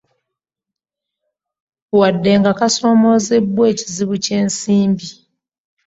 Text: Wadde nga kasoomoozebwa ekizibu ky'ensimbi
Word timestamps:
Wadde 1.99 2.31
nga 2.39 2.51
kasoomoozebwa 2.59 3.63
ekizibu 3.71 4.15
ky'ensimbi 4.23 5.07